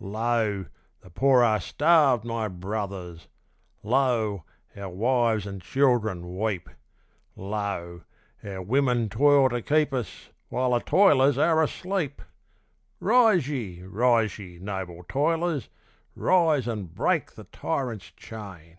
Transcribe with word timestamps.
Lo! 0.00 0.66
the 1.02 1.08
poor 1.10 1.44
are 1.44 1.60
starved, 1.60 2.24
my 2.24 2.48
brothers! 2.48 3.28
lo! 3.84 4.42
our 4.76 4.88
wives 4.88 5.46
and 5.46 5.62
children 5.62 6.36
weep! 6.36 6.68
Lo! 7.36 8.00
our 8.42 8.60
women 8.60 9.08
toil 9.08 9.48
to 9.48 9.62
keep 9.62 9.92
us 9.94 10.30
while 10.48 10.72
the 10.72 10.80
toilers 10.80 11.38
are 11.38 11.62
asleep! 11.62 12.20
Rise 12.98 13.46
ye! 13.48 13.82
rise 13.84 14.36
ye! 14.36 14.58
noble 14.60 15.04
toilers! 15.08 15.68
rise 16.16 16.66
and 16.66 16.92
break 16.92 17.36
the 17.36 17.44
tyrant's 17.44 18.10
chain! 18.16 18.78